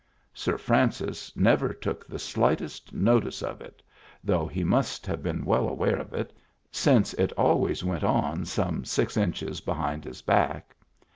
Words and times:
Sir 0.33 0.57
Francis 0.57 1.31
never 1.35 1.71
took 1.71 2.03
the 2.07 2.17
slightest 2.17 2.91
notice 2.91 3.43
of 3.43 3.61
it, 3.61 3.83
though 4.23 4.47
he 4.47 4.63
must 4.63 5.05
have 5.05 5.21
been 5.21 5.45
well 5.45 5.67
aware 5.69 5.97
of 5.97 6.11
it, 6.11 6.33
since 6.71 7.13
it 7.13 7.31
always 7.33 7.83
went 7.83 8.03
on 8.03 8.45
some 8.45 8.83
six 8.83 9.15
inches 9.15 9.61
behind 9.61 10.03
his 10.05 10.23
back. 10.23 10.75